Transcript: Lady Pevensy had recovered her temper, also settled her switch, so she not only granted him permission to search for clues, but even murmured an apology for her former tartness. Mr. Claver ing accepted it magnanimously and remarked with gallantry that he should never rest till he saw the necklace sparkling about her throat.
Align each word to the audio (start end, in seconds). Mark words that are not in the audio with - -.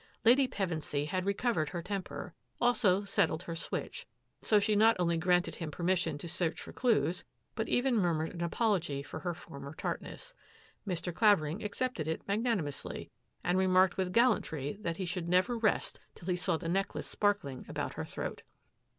Lady 0.25 0.47
Pevensy 0.47 1.05
had 1.05 1.27
recovered 1.27 1.69
her 1.69 1.81
temper, 1.83 2.33
also 2.59 3.03
settled 3.03 3.43
her 3.43 3.55
switch, 3.55 4.07
so 4.41 4.59
she 4.59 4.75
not 4.75 4.95
only 4.97 5.15
granted 5.15 5.53
him 5.53 5.69
permission 5.69 6.17
to 6.17 6.27
search 6.27 6.59
for 6.59 6.73
clues, 6.73 7.23
but 7.53 7.69
even 7.69 7.95
murmured 7.95 8.33
an 8.33 8.41
apology 8.41 9.03
for 9.03 9.19
her 9.19 9.35
former 9.35 9.75
tartness. 9.75 10.33
Mr. 10.87 11.13
Claver 11.13 11.45
ing 11.45 11.63
accepted 11.63 12.07
it 12.07 12.27
magnanimously 12.27 13.11
and 13.43 13.59
remarked 13.59 13.95
with 13.95 14.11
gallantry 14.11 14.75
that 14.81 14.97
he 14.97 15.05
should 15.05 15.29
never 15.29 15.55
rest 15.55 15.99
till 16.15 16.27
he 16.29 16.35
saw 16.35 16.57
the 16.57 16.67
necklace 16.67 17.05
sparkling 17.05 17.63
about 17.69 17.93
her 17.93 18.03
throat. 18.05 18.41